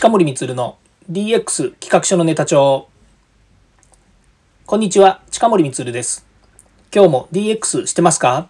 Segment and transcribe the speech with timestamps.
[0.00, 0.78] 近森光の
[1.12, 2.88] DX 企画書のネタ帳。
[4.64, 6.26] こんにちは近森光です。
[6.90, 8.48] 今日も DX してますか？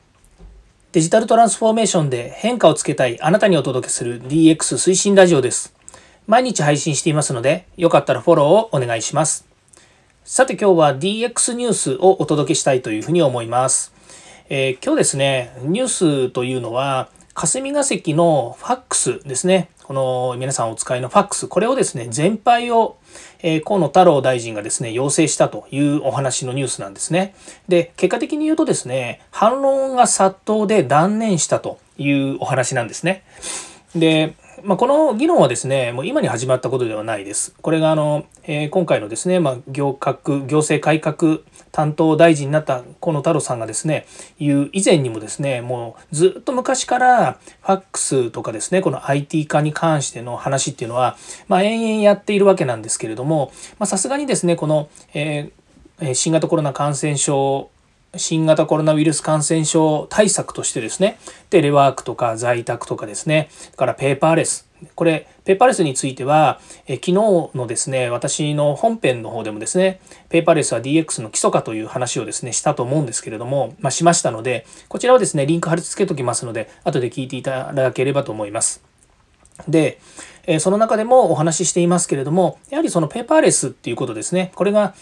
[0.92, 5.74] デジタルトランスフォーメーションで変化をつけたいあなたにお届けする DX 推進ラジオです。
[6.28, 9.44] 毎日配信していますのでよかったらフォローをお願いします。
[10.22, 13.92] さて今日は DX ニュースをお届けしたいというふうに思います。
[14.51, 15.88] えー、今日ですね、ニュー
[16.28, 19.69] スというのは、霞が関のファックスですね。
[19.91, 22.98] この皆さんお使いのファックス、これをですね、全廃を、
[23.42, 27.34] え、河野太郎大臣がですね、要請したというお話のニュースなんですね。
[27.66, 33.24] で、結果的に言うとですね、反論が殺到で断念したというお話なんですね。
[33.96, 37.55] で、まあ、この議論はですね、もう今に始まったことではないです。
[37.62, 41.38] これがあの、えー、今回のですね、まあ、行革、行政改革
[41.73, 44.06] 担当大臣になった河野太郎さんがですね、
[44.38, 51.16] 言う以前にもですね、もうずっと昔からファックスとかですね、この IT 化に関しての話っていうのは、
[51.48, 53.52] まあ、延々やっているわけなんですけれども、
[53.84, 57.71] さすがにですね、この、えー、新型コロナ感染症
[58.16, 64.69] 新型コロナウイルス感染症対策としてですね、テレワークとか在宅とかですね、からペーパーレス。
[64.94, 78.83] これ、ペーパーレスについては、え昨日のですね、私の本編の方でもですね、ペーパーレスは DX の基礎かという話をですね、したと思うんですけれども、まあ、しましたので、こちらはですね、リンク貼り付けときますので、後で聞いていただければと思います。
[79.69, 80.00] で、
[80.47, 84.94] えその中でもお話ししていますけれども、やはりそのペーパーレスっていうことですね、これが、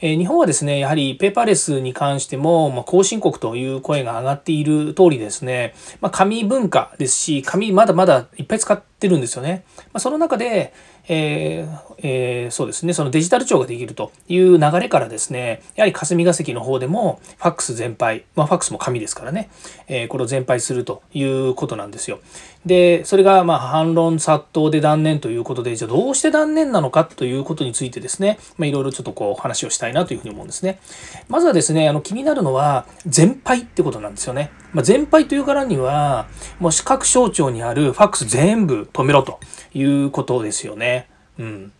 [0.00, 9.64] え日本はですね、やはりペーパーレスに関しても、ま後進国という声が上がっている通りですね、まあ、紙文化ですし、紙まだまだいっぱい使っててるんですよね。
[9.76, 10.72] まあ、その中で、
[11.08, 19.50] えーえー、そうですね、そのデジタル庁ができるという流れからですね、やはり霞が関の方でも、ファックス全廃、まあ、ファックスも紙ですからね、
[19.88, 22.18] えー、これを全廃するということなんですよ。
[22.64, 30.80] で、それがまあ反論殺到で断念ということで、じゃあどうして断念なのかということについてですね、まあ、いろいろちょっとこう話をしたいなというふうに思うんですね。
[31.28, 34.50] まずはですね、あの気になるのは、全廃ってことなんですよね。
[34.76, 36.28] まあ、全廃というからには、
[36.60, 39.40] もう各省庁にあるファックス全部止めろと
[39.72, 41.08] いうことですよね。
[41.38, 41.72] うん。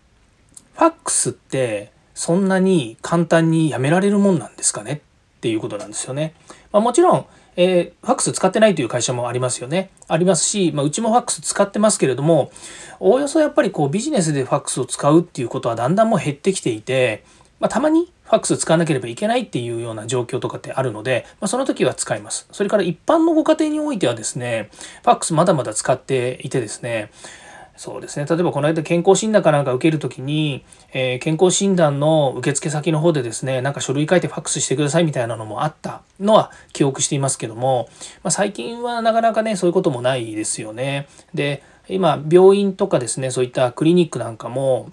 [0.73, 5.03] ファックスってそんなに簡単にやめられるもんなんですかね？
[5.37, 6.33] っていうことなんですよね。
[6.73, 7.27] まあ、もちろん、
[7.57, 9.91] えー、ファックス使ってないという会社もありますよね。
[10.09, 12.51] ありますし、まあ、うちもファックス使ってますけれども、
[12.99, 17.25] おおよそやっぱりこうビジネスでファックスを使うっていうことはだんだんもう減ってきていて、
[17.61, 22.49] まあ、たまにファックス使わなければいけないっていうような状況とかってあるので、まあ、その時は使います。
[22.53, 24.71] それから一般のご家庭においてはですね、
[25.03, 27.11] ファックスまだまだ使っていてですね、
[27.77, 37.89] そうですね例えばこの間健康診断かなんか受けるときに、えー、健康診断の受付先の方でですねなんか書類書いてファックスしてくださいみたいなのもあったのは記憶していますけども、
[38.23, 41.07] まあ、最近はなかなかねそういうこともないですよね。
[41.35, 44.91] で今病院とかですねそういったクリニックなんかも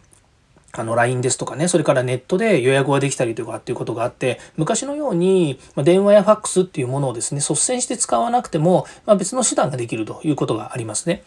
[0.75, 11.21] あの LINE ですとかね、それからネットで予約ができたりとかっていうことがあって、昔のように電話やファックスっていうものをですね、率先して使わなくても、まあ、別の手段ができるということがありますね。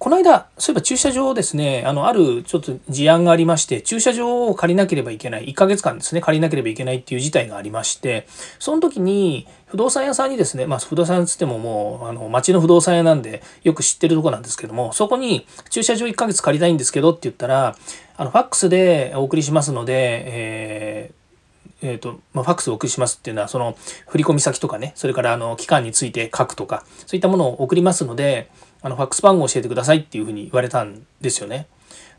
[0.00, 8.26] この間、そういえば駐車場ですね、あの、あるちょっと事案がありまして、駐車場を借りなければいけない、1ヶ月間ですね、借りなければいけないっていう事態がありまして、
[8.58, 17.76] その時に、不動産屋さんにですね、まあ、不動産屋つってももう、あの、町の不動産屋なんで、よく知ってるとこなんですけども、そこに、駐車場1ヶ月借りたいんですけどって言ったら、
[18.16, 20.79] あの、ファックスでお送りしますので、えー
[21.82, 23.76] えーとまあ、ファックスをお送りしますっていうのはその
[24.06, 28.50] 振込先とかねそれからあの期間について書くとかそういったものを送りますので
[28.82, 31.66] あのファックス番号を教えてくださいっていうふうに言われたんですよね。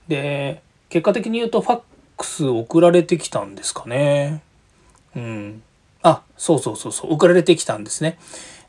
[0.07, 1.81] で結果的に言うとファッ
[2.17, 4.43] クス送られてきたんですかね。
[5.15, 5.63] うん。
[6.03, 8.17] あそうそうそうそう送られてきたんですね。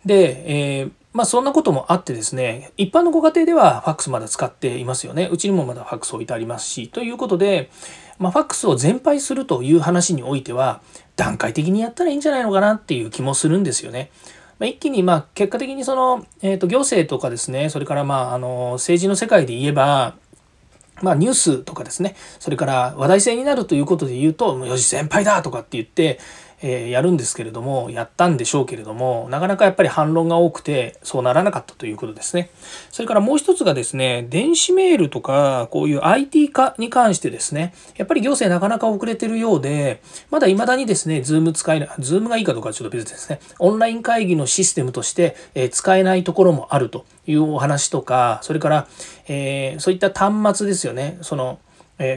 [0.05, 5.29] で、えー、まあそんなこともあってですね、一般のご家庭ではファックスまだ使っていますよね。
[5.31, 7.71] うちにもまだファックス置いてありますし、ということで、
[8.19, 10.81] まあ、ファックスを全廃するという話においては、
[11.17, 14.11] 段階的にやったらいいんじゃないのかなっていう気もするんですよね。
[14.59, 20.15] まあ、一気にまあ結果的にその、えー、と行政とかですね、それからまああの政治の世界で言えば、
[21.03, 26.21] まあ、ニュースとかですね、それから話題性になるということで言うと、よし、先輩だとかって言って、
[26.63, 32.51] えー、やるんですけれどもやったんでしょうけれどもなかなかやっぱり反論が多くてそうならなかったということですね。
[32.91, 40.01] それからもう一つがですね電子メールとかこういう IT 化に関してですねやっぱり行政なかなか遅れてるようで
[40.31, 43.41] まだ未だにですね Zoom 使えない Zoom がいいかどうかはちょっと別ですね。
[43.59, 48.87] オンライン会議のシステムとして、え使えないところもあるというお話とかそれから、
[49.29, 51.19] えー、そういった端末ですよね。
[51.23, 51.59] その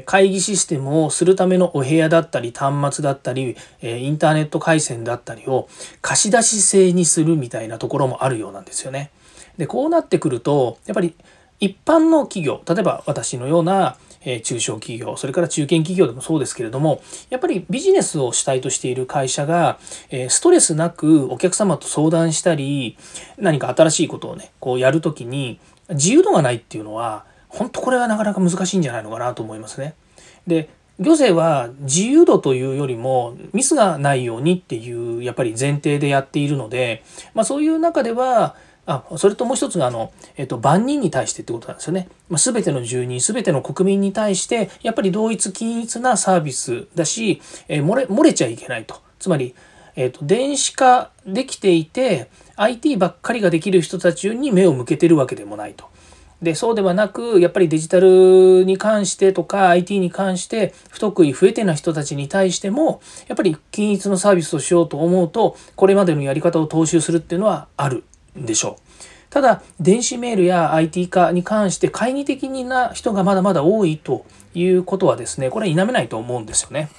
[0.05, 5.67] 会議システムをするためのお部屋だったり端末だったりインターネット回線だったりを
[6.01, 9.11] 貸し出し制にするみたいなところもあるようなんですよね。
[9.57, 11.13] でこうなってくるとやっぱり
[11.59, 13.97] 一般の企業例えば私のような
[14.43, 19.77] 中小企業それから中堅企業でもそうですけれどもやっぱりビジネスを主体としている会社が、
[20.29, 22.97] ストレスなくお客様と相談したり
[23.37, 25.59] 何か新しいことをねこうやるときに
[25.89, 29.95] 自由度がないっていうのは本当これはなかなか難しいんじゃないのかなと思いますね。
[30.45, 30.69] で
[30.99, 37.03] 行政は自由度というよりもミスがないようにっていうやっぱり前提でやっているので、
[37.33, 38.55] まあ、そういう中では
[38.85, 42.07] あそれともう一つがあの、えっと、万人に対してってことなんですよね。
[42.29, 49.01] まあ、全ての住人全ての国民に対してやっぱり同一均一なサービスだし、えー、漏れ漏れちゃいけないと。
[49.19, 49.55] つまり、
[49.95, 55.85] えっと、電子化できていて IT ばっかりができる人たちに目を向けてるわけでもないと。
[56.45, 68.03] でそうではなくやっぱりデジタルに関してとか IT に関して不得意不得手な人たちに対してもやっぱり均一のサービスをしようと思うとこれまでのやり方を踏襲するっていうのはある
[68.39, 68.81] んでしょう。
[69.31, 76.89] ただ電子メールや IT 化に関して懐疑的な人がまだまだ多いということはですねこれは否めないと思うんですよね。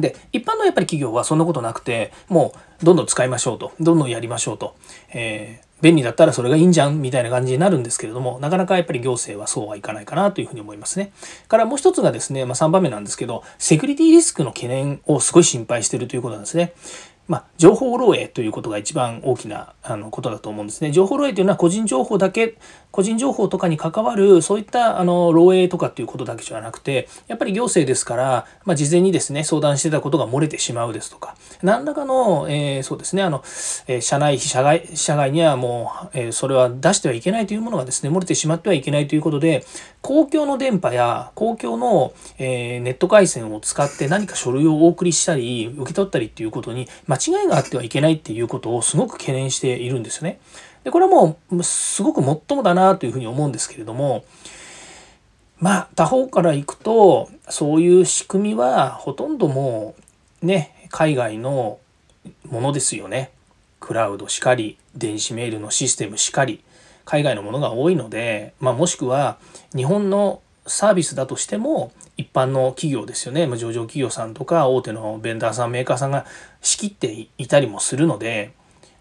[0.00, 4.74] で一般のやっぱり企業はそんなことなくてもうどんどん使いましょうとどんどんやりましょうと、
[5.12, 11.12] えー便利だったらそれがいいんじゃんみたいな感じになるんですけれども、なかなかやっぱり行政はそうはいかないかなというふうに思いますね。
[11.48, 16.72] からもう一つがですね、まあ、3番目なんですけど、セキュリティリスクの懸念をすごい心配してるということなんですね。
[17.32, 20.90] まあ、情報漏洩ということが一番大きなあのことだと思うんですね。
[20.90, 22.58] 情報漏洩というのは個人情報だけ、
[22.90, 33.42] 個人情報とかに関わるそういったあの漏洩とかっていうことだけじゃなくて、やっぱり行政ですから、まあ、事前にですね、相談してたことが漏れてしまうですとか、何らかの、えー、そうですね、あの、
[33.86, 39.64] えー、社内、社外、社外にはもう、えー、それは出してはいけないというものがですね、漏れてしまってはいけないということで、
[40.02, 50.40] 公共の電波や公共の、えネット回線を使って何か書類をお送りしたり、受け取ったりっていうことに間違いがあってはいけないっていうことをすごく懸念しているんですよね。
[50.84, 54.24] で、これはもうすごくもっともだなというふうに思うんですけれども、
[55.58, 59.94] まあ他方からいくとそういう仕組みはほとんども
[60.42, 61.78] うね海外の
[62.48, 63.30] ものですよね。
[63.78, 66.62] クラウドしかり電子メールのシステムしかり
[67.04, 69.38] 海外のものが多いので、まあ、もしくは
[69.74, 76.24] 日本のサービスだとしても一般の企業ですよね、ま、上場企業さんとか大手のベンダーさんメーカーさんが
[76.60, 78.52] 仕切っていたりもするので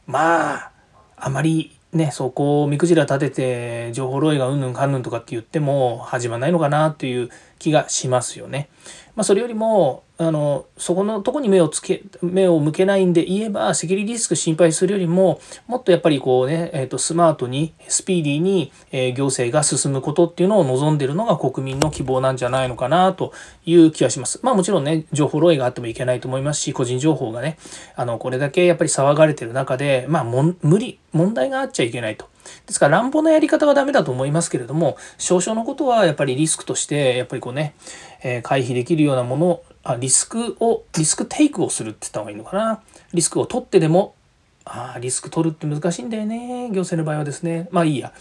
[0.08, 0.72] まあ
[1.18, 7.30] あまりねそこを目くじら立てて情報漏洩がうんぬんかんぬんとかって言っても始まんないのかなっていう
[7.62, 8.70] 気がしますよね。
[9.16, 23.34] まあ、それよりもあのそこのとこに目をつけ目を向けないんで言えばセキュリティリスク心配するよりももっとやっぱりこうね、えー、とスマートにスピーディーに、えー、行政が進むことっていうのを望んでるのが国民の希望なんじゃないのかなと
[23.66, 24.40] いう気がします。
[24.44, 27.58] まあもちろんね情報漏洩があってもいけないと思いますし個人情報がね
[27.96, 32.31] あのこれだけやっぱり騒がれてる中でまあも無理問題があっちゃいけないと。
[32.66, 37.74] ですから乱暴なやり方はダメだと思いますけれども少々のことはやっぱりリスクとしてやっぱりこうね、
[38.24, 42.82] えー、回避できるようなものあリスクをリスクテイクをするって言った方がいいのかな。
[43.14, 44.14] リスクを取ってでも
[44.64, 46.70] あリスク取るって難しいんだよね。
[46.72, 47.68] 行政の場合はですね。
[47.72, 48.14] まあいいや。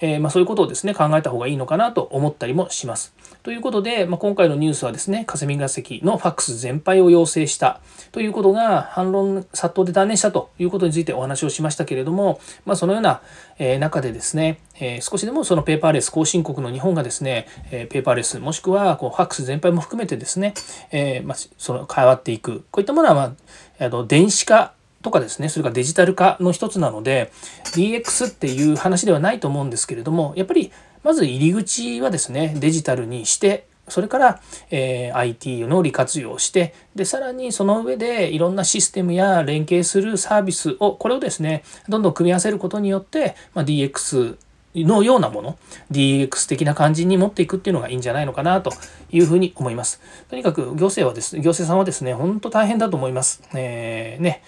[0.00, 3.12] えー、まあ、そういうことをですね、考えた方がいいのかなと思ったりもします。
[3.42, 7.80] ということで、まあ、今回のニュースはですね、霞が関のファックス全廃を要請した
[8.12, 13.22] ということが反論殺到で断念したということについてお話をしましたけれども、まあ、そのような、
[13.58, 20.54] えー、中でですね、えー、少しでもそのペーパーレス後進国の日本がですね、えペーパーレスもしくはこうファックス全廃も含めてですね、
[20.90, 27.32] えまあ、その変わっていくこういったものは、まあ、あの電子化とかですね、それからデジタル化の一つなので、
[27.74, 30.70] DX っていう話ではないと思うんですけれども、やっぱり
[31.02, 34.40] まず入り口はですね、デジタルにして、それから、
[34.70, 44.36] えー、IT の利活用してでさらにその上でいろんなシステムや連携するサービスをこれをですねどんどん組み合わせることによって、ま、DX
[44.74, 45.58] のようなもの
[45.90, 48.72] DX 的な感じに持っていくっていうのがいいんじゃないのかなと
[49.10, 50.00] いうふうに思います。
[50.28, 53.42] とにかく行政はですね、行政さんはですね、本当大変だと思います。
[53.52, 54.42] えー、ね、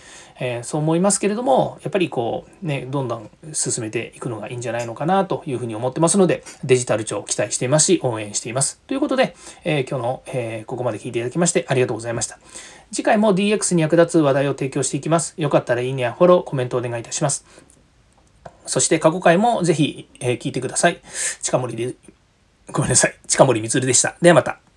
[0.45, 8.81] えー、そう思いますけれども、やっぱりこうね、どんどん進めていくのがいいんじゃないのかなというふうに思ってますので、デジタル庁期待していますし、応援しています。
[8.89, 12.41] ということで、えー、今日の、えここまで聞いていただきましてありがとうございました。
[12.91, 15.35] 次回も DX に役立つ話題を提供していきます。
[15.37, 17.47] よかったらいいねやフォロー、コメントお願いいたします。
[18.67, 21.01] そして過去回もぜひ、え、聞いてください。
[21.41, 21.95] 近森で、
[22.73, 23.15] ごめんなさい。
[23.29, 24.17] 近森光でした。
[24.21, 24.72] ではまた。